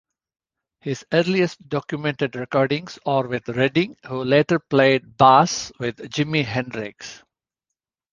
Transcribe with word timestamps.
His 0.79 1.05
earliest 1.13 1.69
documented 1.69 2.35
recordings 2.35 2.97
are 3.05 3.27
with 3.27 3.47
Redding, 3.49 3.97
who 4.07 4.23
later 4.23 4.57
played 4.57 5.15
bass 5.15 5.71
with 5.79 5.97
Jimi 5.97 6.43
Hendrix. 6.43 7.21